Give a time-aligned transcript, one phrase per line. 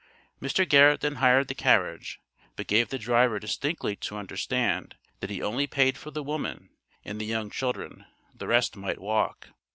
[0.41, 0.67] Mr.
[0.67, 2.19] Garrett then hired the carriage,
[2.55, 6.69] but gave the driver distinctly to understand that he only paid for the woman
[7.05, 9.49] and the young children; the rest might walk.